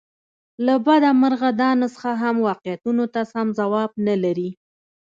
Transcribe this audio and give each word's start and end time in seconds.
له 0.65 0.75
بده 0.85 1.09
مرغه 1.21 1.49
دا 1.61 1.69
نسخه 1.81 2.11
هم 2.21 2.35
واقعیتونو 2.49 3.03
ته 3.13 3.21
سم 3.33 3.47
ځواب 3.59 3.91
نه 4.07 4.15
لري. 4.23 4.49